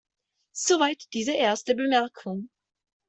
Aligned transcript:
Soweit 0.53 1.13
diese 1.13 1.33
erste 1.35 1.75
Bemerkung. 1.75 2.49